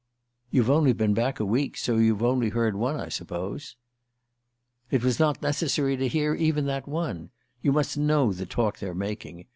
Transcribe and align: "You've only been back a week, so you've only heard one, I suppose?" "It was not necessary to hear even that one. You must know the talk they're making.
"You've 0.49 0.71
only 0.71 0.93
been 0.93 1.13
back 1.13 1.39
a 1.39 1.45
week, 1.45 1.77
so 1.77 1.97
you've 1.97 2.23
only 2.23 2.49
heard 2.49 2.75
one, 2.75 2.99
I 2.99 3.07
suppose?" 3.07 3.75
"It 4.89 5.03
was 5.03 5.19
not 5.19 5.43
necessary 5.43 5.95
to 5.95 6.07
hear 6.07 6.33
even 6.33 6.65
that 6.65 6.87
one. 6.87 7.29
You 7.61 7.71
must 7.71 7.99
know 7.99 8.33
the 8.33 8.47
talk 8.47 8.79
they're 8.79 8.95
making. 8.95 9.45